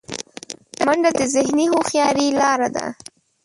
[0.85, 2.85] منډه د ذهني هوښیارۍ لاره ده